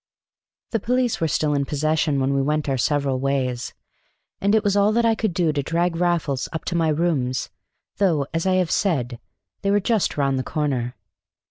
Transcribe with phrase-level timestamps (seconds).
[0.71, 3.75] The police were still in possession when we went our several ways,
[4.39, 7.51] and it was all that I could do to drag Raffles up to my rooms,
[7.97, 9.19] though, as I have said,
[9.61, 10.95] they were just round the corner.